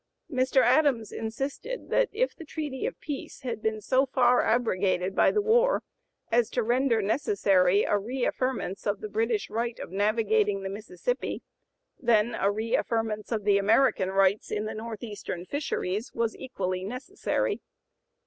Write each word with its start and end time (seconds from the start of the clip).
Mr. 0.31 0.63
Adams 0.63 1.11
insisted 1.11 1.91
that 1.91 2.09
if 2.11 2.35
the 2.35 2.43
treaty 2.43 2.87
of 2.87 2.99
peace 2.99 3.41
had 3.41 3.61
been 3.61 3.79
so 3.79 4.07
far 4.07 4.41
abrogated 4.43 5.13
by 5.15 5.29
the 5.29 5.43
war 5.43 5.83
as 6.31 6.49
to 6.49 6.63
render 6.63 7.03
necessary 7.03 7.83
a 7.83 7.99
re 7.99 8.23
affirmance 8.23 8.87
of 8.87 8.99
the 9.01 9.07
British 9.07 9.47
right 9.51 9.77
of 9.79 9.91
navigating 9.91 10.63
the 10.63 10.69
Mississippi, 10.69 11.43
then 11.99 12.33
a 12.33 12.49
re 12.49 12.75
affirmance 12.75 13.31
of 13.31 13.43
the 13.43 13.59
American 13.59 14.09
rights 14.09 14.49
in 14.49 14.65
the 14.65 14.73
Northeastern 14.73 15.45
fisheries 15.45 16.11
was 16.15 16.35
equally 16.35 16.83
necessary. 16.83 17.61